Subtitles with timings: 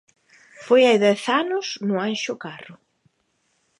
[0.65, 2.75] Foi hai dez anos no Anxo Carro.